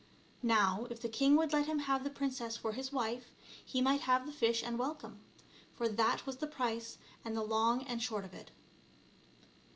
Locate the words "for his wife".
2.57-3.29